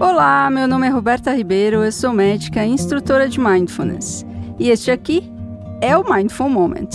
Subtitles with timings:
[0.00, 4.24] Olá, meu nome é Roberta Ribeiro, eu sou médica e instrutora de Mindfulness.
[4.58, 5.30] E este aqui
[5.78, 6.88] é o Mindful Moment,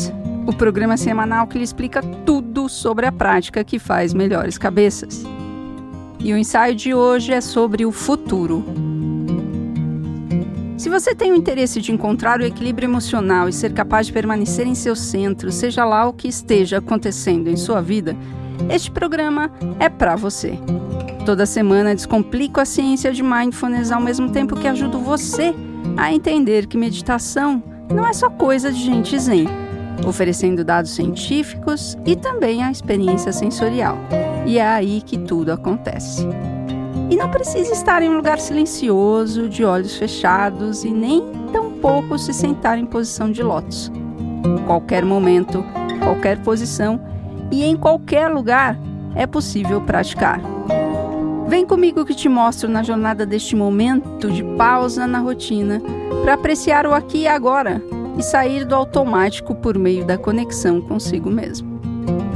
[0.48, 5.24] o programa semanal que lhe explica tudo sobre a prática que faz melhores cabeças.
[6.20, 8.66] E o ensaio de hoje é sobre o futuro.
[10.76, 14.66] Se você tem o interesse de encontrar o equilíbrio emocional e ser capaz de permanecer
[14.66, 18.18] em seu centro, seja lá o que esteja acontecendo em sua vida,
[18.70, 20.58] este programa é para você.
[21.26, 25.56] Toda semana descomplico a ciência de mindfulness ao mesmo tempo que ajudo você
[25.98, 27.64] a entender que meditação
[27.94, 29.48] não é só coisa de gente zen,
[30.06, 33.98] oferecendo dados científicos e também a experiência sensorial.
[34.46, 36.28] E é aí que tudo acontece.
[37.10, 42.34] E não precisa estar em um lugar silencioso, de olhos fechados e nem tampouco se
[42.34, 43.92] sentar em posição de lótus.
[44.66, 45.64] Qualquer momento,
[46.04, 47.00] qualquer posição
[47.52, 48.78] e em qualquer lugar
[49.16, 50.42] é possível praticar.
[51.48, 55.82] Vem comigo que te mostro na jornada deste momento de pausa na rotina
[56.24, 57.82] para apreciar o aqui e agora
[58.18, 61.80] e sair do automático por meio da conexão consigo mesmo.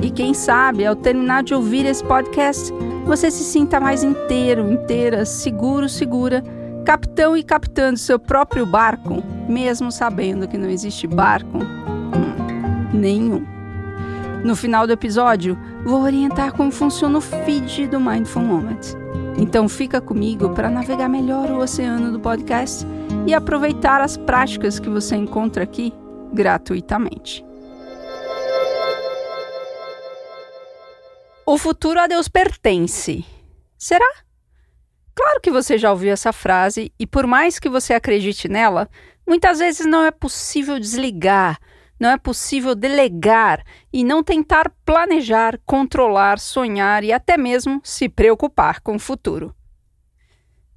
[0.02, 2.72] E quem sabe, ao terminar de ouvir esse podcast,
[3.06, 6.44] você se sinta mais inteiro, inteira, seguro, segura,
[6.86, 13.59] capitão e capitã do seu próprio barco, mesmo sabendo que não existe barco hum, nenhum.
[14.44, 18.80] No final do episódio, vou orientar como funciona o feed do Mindful Moment.
[19.38, 22.86] Então fica comigo para navegar melhor o oceano do podcast
[23.28, 25.94] e aproveitar as práticas que você encontra aqui
[26.34, 27.46] gratuitamente.
[31.46, 33.26] O futuro a Deus pertence.
[33.78, 34.10] Será?
[35.14, 38.90] Claro que você já ouviu essa frase e por mais que você acredite nela,
[39.28, 41.60] muitas vezes não é possível desligar
[42.00, 48.80] não é possível delegar e não tentar planejar, controlar, sonhar e até mesmo se preocupar
[48.80, 49.54] com o futuro.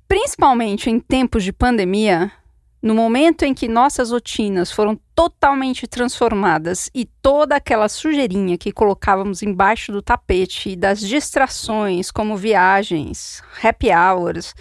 [0.09, 2.31] Principalmente em tempos de pandemia,
[2.83, 9.43] no momento em que nossas rotinas foram totalmente transformadas e toda aquela sujeirinha que colocávamos
[9.43, 14.53] embaixo do tapete e das distrações como viagens, happy hours,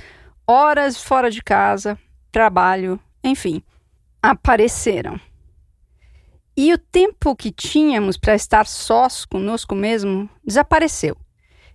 [0.45, 1.97] horas fora de casa,
[2.31, 3.63] trabalho, enfim,
[4.21, 5.19] apareceram.
[6.55, 11.15] E o tempo que tínhamos para estar sós conosco mesmo desapareceu.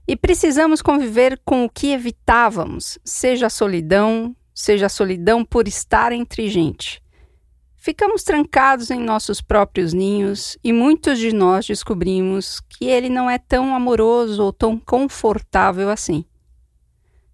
[0.07, 6.13] E precisamos conviver com o que evitávamos, seja a solidão, seja a solidão por estar
[6.13, 7.03] entre gente.
[7.77, 13.39] Ficamos trancados em nossos próprios ninhos e muitos de nós descobrimos que ele não é
[13.39, 16.25] tão amoroso ou tão confortável assim.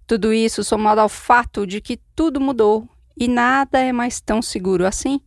[0.07, 4.87] Tudo isso somado ao fato de que tudo mudou e nada é mais tão seguro
[4.87, 5.21] assim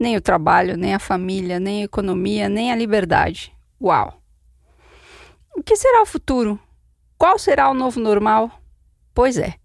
[0.00, 3.54] nem o trabalho, nem a família, nem a economia, nem a liberdade.
[3.78, 4.18] Uau!
[5.54, 6.58] O que será o futuro?
[7.18, 8.50] Qual será o novo normal?
[9.12, 9.56] Pois é,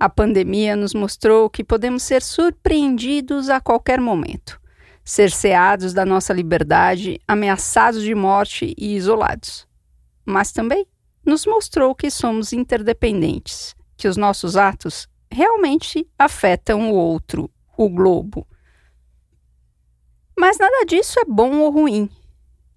[0.00, 4.58] a pandemia nos mostrou que podemos ser surpreendidos a qualquer momento,
[5.04, 9.68] cerceados da nossa liberdade, ameaçados de morte e isolados.
[10.24, 10.86] Mas também
[11.26, 18.46] nos mostrou que somos interdependentes, que os nossos atos realmente afetam o outro, o globo,
[20.36, 22.10] mas nada disso é bom ou ruim.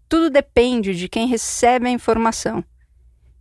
[0.09, 2.63] Tudo depende de quem recebe a informação.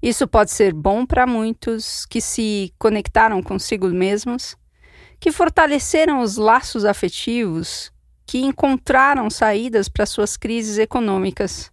[0.03, 4.57] Isso pode ser bom para muitos que se conectaram consigo mesmos,
[5.19, 7.93] que fortaleceram os laços afetivos,
[8.27, 11.71] que encontraram saídas para suas crises econômicas.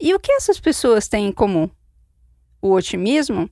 [0.00, 1.70] E o que essas pessoas têm em comum?
[2.60, 3.48] O otimismo?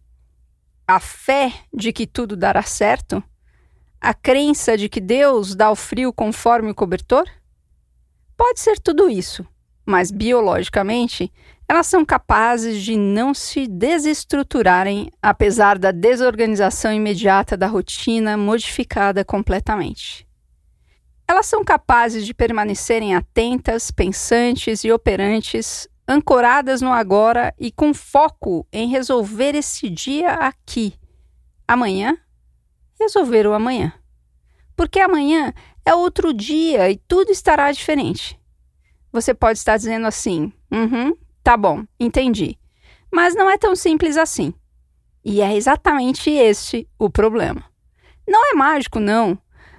[0.87, 3.23] A fé de que tudo dará certo?
[4.01, 7.25] A crença de que Deus dá o frio conforme o cobertor?
[8.37, 9.47] Pode ser tudo isso,
[9.85, 11.33] mas biologicamente
[11.69, 20.27] elas são capazes de não se desestruturarem apesar da desorganização imediata da rotina modificada completamente.
[21.27, 28.65] Elas são capazes de permanecerem atentas, pensantes e operantes, ancoradas no agora e com foco
[28.73, 30.95] em resolver esse dia aqui.
[31.67, 32.17] Amanhã,
[33.01, 33.93] resolver o amanhã.
[34.77, 35.53] Porque amanhã
[35.85, 38.39] é outro dia e tudo estará diferente.
[39.11, 42.59] Você pode estar dizendo assim: uhum, tá bom, entendi.
[43.11, 44.53] Mas não é tão simples assim.
[45.25, 47.65] E é exatamente este o problema.
[48.29, 49.39] Não é mágico, não.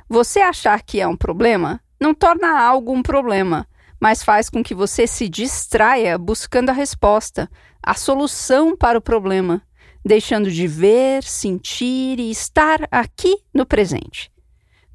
[0.09, 3.67] Você achar que é um problema não torna algo um problema,
[3.99, 7.49] mas faz com que você se distraia buscando a resposta,
[7.81, 9.61] a solução para o problema,
[10.05, 14.31] deixando de ver, sentir e estar aqui no presente.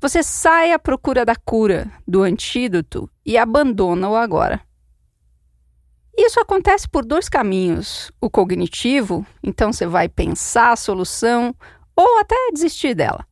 [0.03, 4.61] Você sai à procura da cura, do antídoto e abandona o agora.
[6.19, 11.55] Isso acontece por dois caminhos: o cognitivo, então você vai pensar a solução,
[11.95, 13.25] ou até desistir dela,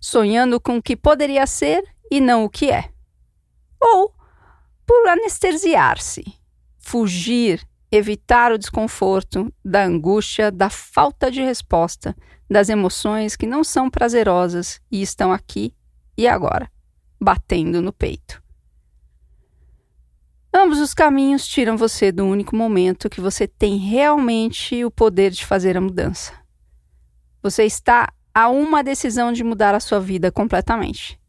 [0.00, 2.88] sonhando com o que poderia ser e não o que é.
[3.78, 4.14] Ou
[4.86, 6.24] por anestesiar-se,
[6.78, 12.16] fugir, evitar o desconforto, da angústia, da falta de resposta,
[12.48, 15.74] das emoções que não são prazerosas e estão aqui
[16.16, 16.70] e agora,
[17.20, 18.42] batendo no peito.
[20.52, 25.44] Ambos os caminhos tiram você do único momento que você tem realmente o poder de
[25.44, 26.32] fazer a mudança.
[27.42, 31.20] Você está a uma decisão de mudar a sua vida completamente.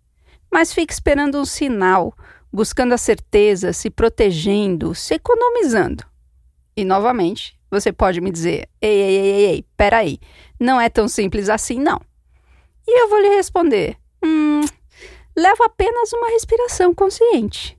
[0.52, 2.14] Mas fique esperando um sinal,
[2.52, 6.06] buscando a certeza, se protegendo, se economizando.
[6.76, 10.20] E novamente, você pode me dizer: ei, ei, ei, ei, ei, peraí,
[10.60, 12.00] não é tão simples assim, não.
[12.88, 14.62] E eu vou lhe responder: hum,
[15.38, 17.78] leva apenas uma respiração consciente.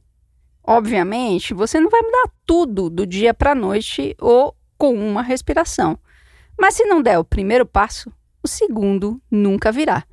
[0.62, 5.98] Obviamente, você não vai mudar tudo do dia para a noite ou com uma respiração.
[6.56, 10.04] Mas se não der o primeiro passo, o segundo nunca virá.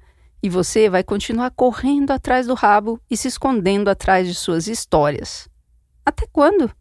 [0.41, 5.47] E você vai continuar correndo atrás do rabo e se escondendo atrás de suas histórias.
[6.03, 6.71] Até quando?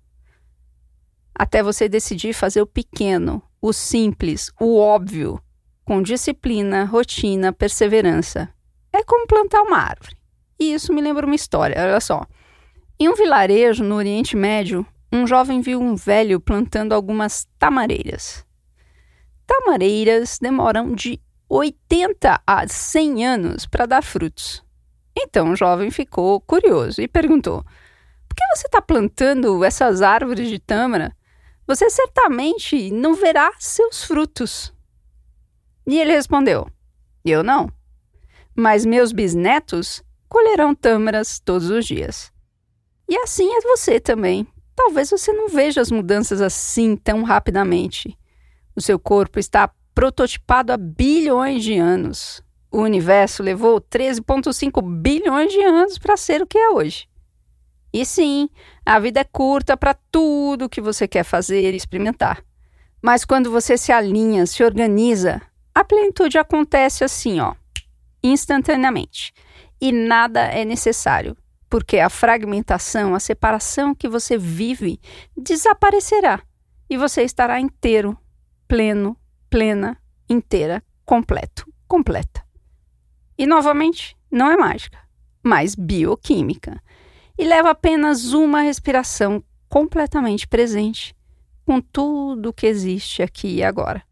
[1.34, 5.40] Até você decidir fazer o pequeno, o simples, o óbvio,
[5.84, 8.48] com disciplina, rotina, perseverança.
[8.92, 10.23] É como plantar uma árvore.
[10.58, 12.26] E isso me lembra uma história, olha só.
[12.98, 18.44] Em um vilarejo no Oriente Médio, um jovem viu um velho plantando algumas tamareiras.
[19.46, 24.64] Tamareiras demoram de 80 a 100 anos para dar frutos.
[25.16, 27.62] Então o jovem ficou curioso e perguntou:
[28.28, 31.14] Por que você está plantando essas árvores de tâmara?
[31.66, 34.74] Você certamente não verá seus frutos.
[35.86, 36.66] E ele respondeu:
[37.24, 37.70] Eu não.
[38.56, 40.02] Mas meus bisnetos
[40.34, 42.32] colherão tâmaras todos os dias.
[43.08, 44.44] E assim é você também.
[44.74, 48.18] Talvez você não veja as mudanças assim tão rapidamente.
[48.74, 52.42] O seu corpo está prototipado há bilhões de anos.
[52.68, 57.08] O universo levou 13,5 bilhões de anos para ser o que é hoje.
[57.92, 58.48] E sim,
[58.84, 62.44] a vida é curta para tudo que você quer fazer e experimentar.
[63.00, 65.40] Mas quando você se alinha, se organiza,
[65.72, 67.54] a plenitude acontece assim, ó,
[68.20, 69.32] instantaneamente.
[69.84, 71.36] E nada é necessário
[71.68, 74.98] porque a fragmentação, a separação que você vive
[75.36, 76.40] desaparecerá
[76.88, 78.16] e você estará inteiro,
[78.66, 79.14] pleno,
[79.50, 82.42] plena, inteira, completo, completa.
[83.36, 84.98] E novamente, não é mágica,
[85.42, 86.82] mas bioquímica.
[87.36, 91.14] E leva apenas uma respiração completamente presente
[91.66, 94.02] com tudo que existe aqui e agora.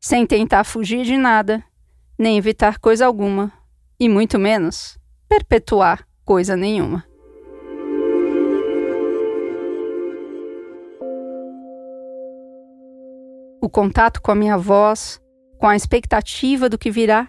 [0.00, 1.62] Sem tentar fugir de nada,
[2.18, 3.59] nem evitar coisa alguma,
[4.00, 4.98] e muito menos
[5.28, 7.04] perpetuar coisa nenhuma.
[13.60, 15.20] O contato com a minha voz,
[15.58, 17.28] com a expectativa do que virá,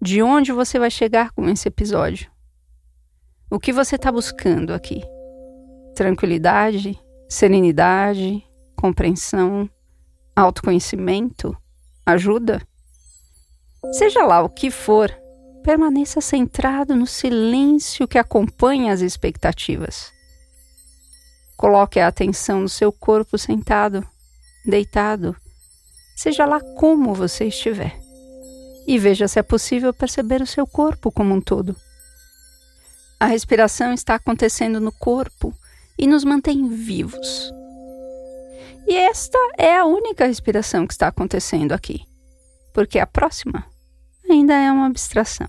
[0.00, 2.30] de onde você vai chegar com esse episódio.
[3.50, 5.04] O que você está buscando aqui?
[5.94, 6.98] Tranquilidade,
[7.28, 8.42] serenidade,
[8.74, 9.68] compreensão,
[10.34, 11.54] autoconhecimento,
[12.06, 12.60] ajuda?
[13.92, 15.14] Seja lá o que for,
[15.66, 20.12] permaneça centrado no silêncio que acompanha as expectativas.
[21.56, 24.06] Coloque a atenção no seu corpo sentado,
[24.64, 25.34] deitado,
[26.14, 27.98] seja lá como você estiver.
[28.86, 31.74] E veja se é possível perceber o seu corpo como um todo.
[33.18, 35.52] A respiração está acontecendo no corpo
[35.98, 37.52] e nos mantém vivos.
[38.86, 42.04] E esta é a única respiração que está acontecendo aqui,
[42.72, 43.66] porque a próxima
[44.30, 45.48] ainda é uma abstração.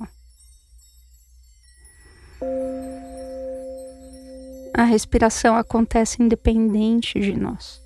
[4.74, 7.82] A respiração acontece independente de nós.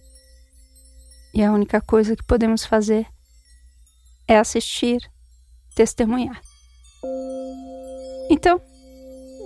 [1.34, 3.08] E a única coisa que podemos fazer
[4.28, 5.00] é assistir,
[5.76, 6.42] testemunhar.
[8.30, 8.62] Então,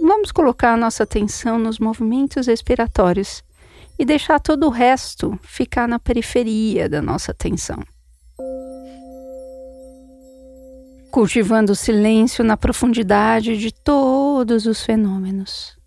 [0.02, 3.44] vamos colocar a nossa atenção nos movimentos respiratórios
[3.98, 7.78] e deixar todo o resto ficar na periferia da nossa atenção.
[11.16, 15.80] Cultivando o silêncio na profundidade de todos os fenômenos.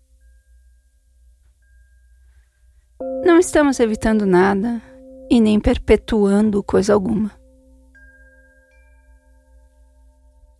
[3.23, 4.81] Não estamos evitando nada
[5.29, 7.29] e nem perpetuando coisa alguma.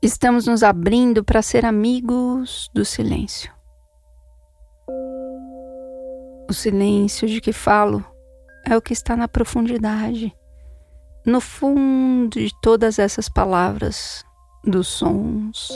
[0.04, 3.52] Estamos nos abrindo para ser amigos do silêncio.
[6.48, 8.06] O silêncio de que falo
[8.68, 10.32] é o que está na profundidade,
[11.26, 14.29] no fundo de todas essas palavras,
[14.64, 15.70] dos sons,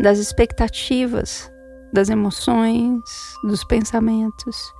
[0.00, 1.50] das expectativas,
[1.92, 3.00] das emoções,
[3.42, 4.72] dos pensamentos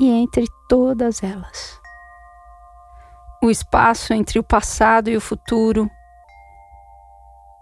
[0.00, 1.80] e entre todas elas.
[3.42, 5.90] O espaço entre o passado e o futuro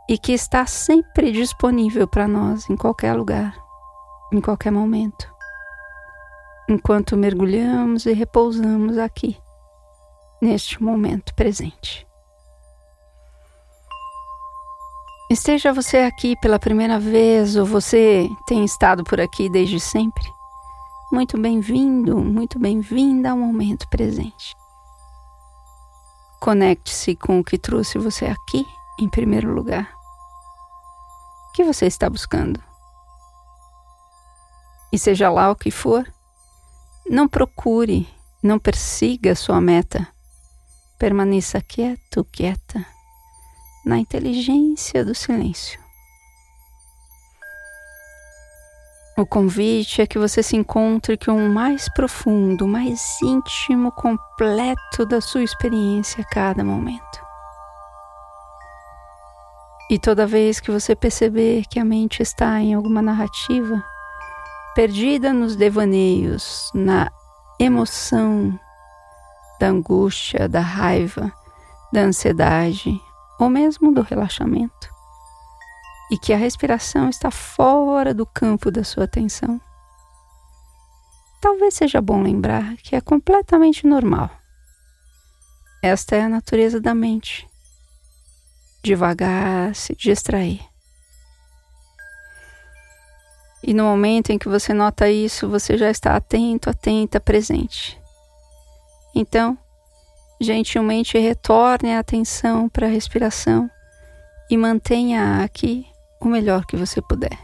[0.09, 3.57] e que está sempre disponível para nós em qualquer lugar,
[4.33, 5.33] em qualquer momento,
[6.69, 9.39] enquanto mergulhamos e repousamos aqui,
[10.41, 12.07] neste momento presente.
[15.35, 20.23] Esteja você aqui pela primeira vez ou você tem estado por aqui desde sempre,
[21.11, 24.55] muito bem-vindo, muito bem-vinda ao momento presente.
[26.41, 28.65] Conecte-se com o que trouxe você aqui
[28.97, 29.93] em primeiro lugar.
[31.49, 32.63] O que você está buscando?
[34.93, 36.09] E seja lá o que for,
[37.11, 38.09] não procure,
[38.41, 40.07] não persiga sua meta.
[40.97, 42.87] Permaneça quieto, quieta,
[43.85, 45.79] na inteligência do silêncio.
[49.17, 55.21] O convite é que você se encontre com o mais profundo, mais íntimo, completo da
[55.21, 57.23] sua experiência a cada momento.
[59.89, 63.85] E toda vez que você perceber que a mente está em alguma narrativa,
[64.75, 67.09] perdida nos devaneios, na
[67.61, 68.59] emoção
[69.61, 71.33] da angústia, da raiva,
[71.93, 73.01] da ansiedade
[73.39, 74.89] ou mesmo do relaxamento,
[76.11, 79.61] e que a respiração está fora do campo da sua atenção,
[81.41, 84.31] talvez seja bom lembrar que é completamente normal.
[85.83, 87.49] Esta é a natureza da mente
[88.83, 90.61] devagar se distrair.
[93.63, 97.99] E no momento em que você nota isso, você já está atento, atenta, presente.
[99.15, 99.57] Então,
[100.41, 103.71] gentilmente retorne a atenção para a respiração
[104.51, 105.87] e mantenha aqui
[106.21, 107.39] o melhor que você puder,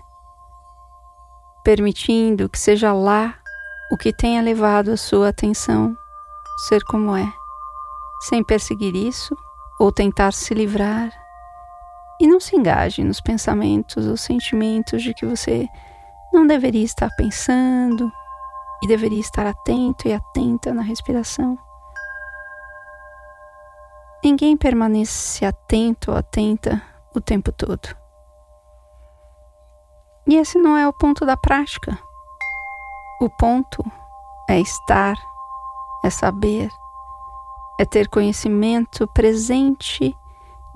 [1.65, 3.39] permitindo que seja lá
[3.93, 5.97] o que tenha levado a sua atenção
[6.69, 7.33] ser como é,
[8.29, 9.37] sem perseguir isso
[9.79, 11.11] ou tentar se livrar
[12.21, 15.67] e não se engaje nos pensamentos ou sentimentos de que você
[16.33, 18.13] não deveria estar pensando
[18.83, 21.59] e deveria estar atento e atenta na respiração.
[24.23, 26.83] Ninguém permanece atento ou atenta
[27.15, 27.89] o tempo todo.
[30.27, 31.99] E esse não é o ponto da prática.
[33.21, 33.83] O ponto
[34.49, 35.17] é estar,
[36.05, 36.69] é saber,
[37.79, 40.15] é ter conhecimento presente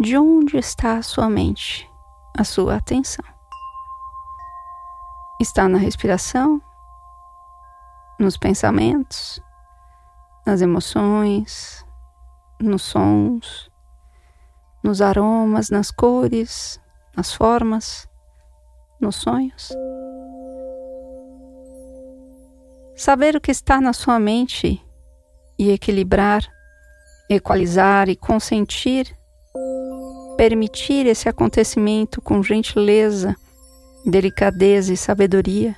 [0.01, 1.91] de onde está a sua mente,
[2.37, 3.25] a sua atenção.
[5.39, 6.63] Está na respiração,
[8.19, 9.41] nos pensamentos,
[10.47, 11.84] nas emoções,
[12.61, 13.71] nos sons,
[14.83, 16.81] nos aromas, nas cores,
[17.17, 18.09] nas formas,
[19.01, 19.73] nos sonhos.
[22.97, 24.81] Saber o que está na sua mente
[25.59, 26.43] e equilibrar,
[27.29, 29.15] equalizar e consentir
[30.37, 33.37] permitir esse acontecimento com gentileza,
[34.05, 35.77] delicadeza e sabedoria,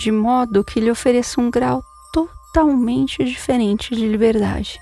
[0.00, 1.82] de modo que lhe ofereça um grau
[2.12, 4.78] totalmente diferente de liberdade.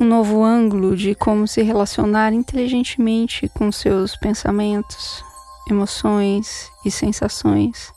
[0.00, 5.24] Um novo ângulo de como se relacionar inteligentemente com seus pensamentos,
[5.70, 7.92] emoções e sensações,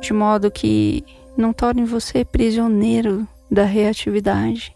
[0.00, 1.04] de modo que
[1.36, 4.74] não torne você prisioneiro da reatividade.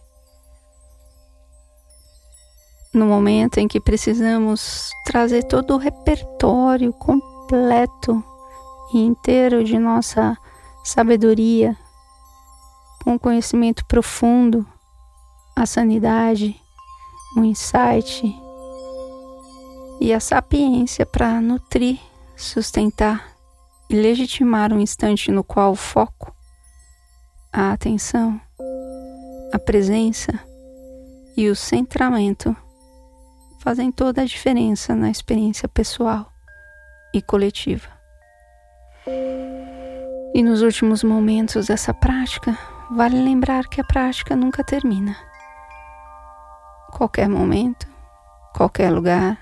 [2.93, 8.23] No momento em que precisamos trazer todo o repertório completo
[8.93, 10.37] e inteiro de nossa
[10.85, 11.76] sabedoria,
[13.02, 14.66] com conhecimento profundo,
[15.56, 16.59] a sanidade,
[17.37, 18.23] o insight
[20.00, 21.99] e a sapiência para nutrir,
[22.37, 23.37] sustentar
[23.90, 26.35] e legitimar um instante no qual o foco,
[27.52, 28.40] a atenção,
[29.52, 30.32] a presença
[31.37, 32.56] e o centramento
[33.59, 36.32] fazem toda a diferença na experiência pessoal
[37.14, 37.88] e coletiva.
[40.35, 42.59] E nos últimos momentos dessa prática,
[42.95, 45.17] vale lembrar que a prática nunca termina.
[46.91, 47.87] Qualquer momento,
[48.55, 49.39] qualquer lugar,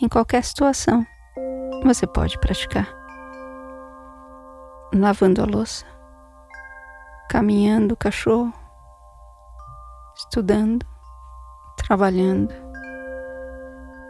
[0.00, 1.06] em qualquer situação,
[1.84, 2.88] você pode praticar.
[4.92, 5.86] Lavando a louça,
[7.30, 8.52] caminhando o cachorro,
[10.16, 10.84] estudando,
[11.76, 12.52] trabalhando,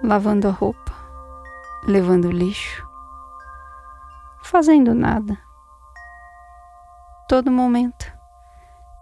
[0.02, 0.92] lavando a roupa,
[1.87, 2.87] levando o lixo,
[4.42, 5.38] fazendo nada.
[7.28, 8.13] Todo momento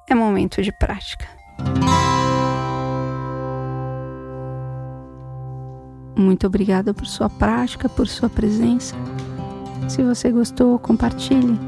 [0.08, 1.26] é momento de prática.
[6.16, 8.94] Muito obrigada por sua prática, por sua presença.
[9.88, 11.58] Se você gostou, compartilhe.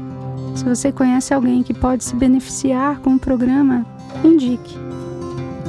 [0.55, 3.85] Se você conhece alguém que pode se beneficiar com o programa,
[4.23, 4.77] indique.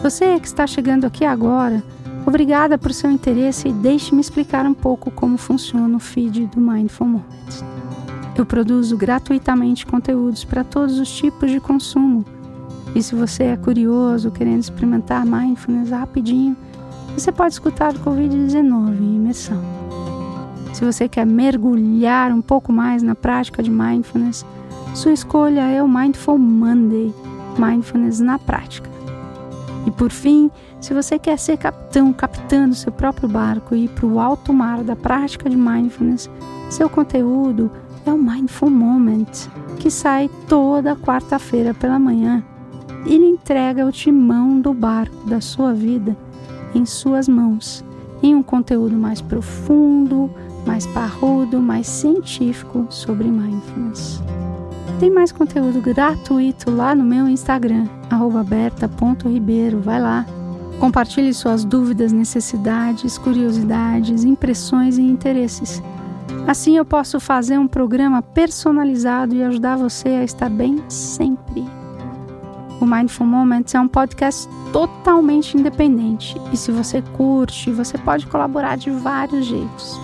[0.02, 1.82] Você que está chegando aqui agora,
[2.26, 7.06] Obrigada por seu interesse e deixe-me explicar um pouco como funciona o feed do Mindful
[7.06, 7.64] Moments.
[8.36, 12.24] Eu produzo gratuitamente conteúdos para todos os tipos de consumo.
[12.96, 16.56] E se você é curioso, querendo experimentar mindfulness rapidinho,
[17.14, 19.62] você pode escutar o Covid-19 em imersão.
[20.72, 24.46] Se você quer mergulhar um pouco mais na prática de mindfulness,
[24.94, 27.14] sua escolha é o Mindful Monday
[27.58, 28.88] Mindfulness na prática.
[29.86, 30.50] E por fim,
[30.80, 34.82] se você quer ser capitão, capitando seu próprio barco e ir para o alto mar
[34.82, 36.30] da prática de mindfulness,
[36.70, 37.70] seu conteúdo
[38.06, 42.42] é o Mindful Moment, que sai toda quarta-feira pela manhã.
[43.06, 46.16] Ele entrega o timão do barco da sua vida
[46.74, 47.84] em suas mãos,
[48.22, 50.30] em um conteúdo mais profundo,
[50.66, 54.20] mais parrudo, mais científico sobre mindfulness.
[54.98, 57.86] Tem mais conteúdo gratuito lá no meu Instagram,
[58.46, 59.80] berta.ribeiro.
[59.80, 60.26] Vai lá.
[60.80, 65.82] Compartilhe suas dúvidas, necessidades, curiosidades, impressões e interesses.
[66.46, 71.75] Assim eu posso fazer um programa personalizado e ajudar você a estar bem sempre.
[72.80, 78.76] O Mindful Moments é um podcast totalmente independente e se você curte, você pode colaborar
[78.76, 79.98] de vários jeitos.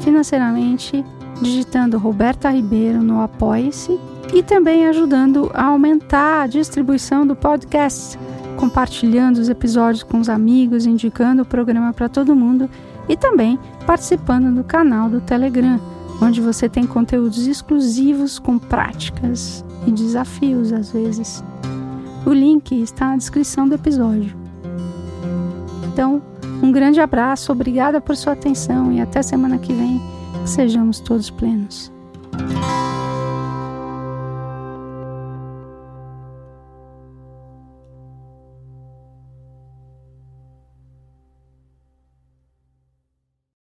[0.00, 1.04] Financeiramente,
[1.40, 3.98] digitando Roberta Ribeiro no Apoie-se
[4.32, 8.18] e também ajudando a aumentar a distribuição do podcast,
[8.56, 12.68] compartilhando os episódios com os amigos, indicando o programa para todo mundo
[13.08, 15.80] e também participando do canal do Telegram,
[16.20, 21.42] onde você tem conteúdos exclusivos com práticas e desafios às vezes.
[22.24, 24.34] O link está na descrição do episódio.
[25.92, 26.22] Então,
[26.62, 30.00] um grande abraço, obrigada por sua atenção e até semana que vem,
[30.42, 31.92] que sejamos todos plenos.